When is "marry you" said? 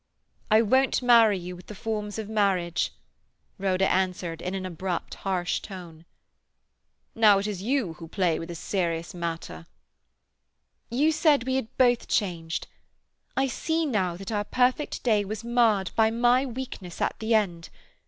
1.03-1.55